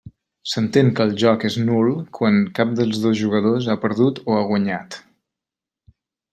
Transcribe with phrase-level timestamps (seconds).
[0.51, 4.43] S'entén que el joc és nul quan cap dels dos jugadors ha perdut o ha
[4.53, 5.01] guanyat.